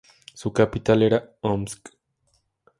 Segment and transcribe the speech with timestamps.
[0.33, 1.89] Su capital era Omsk.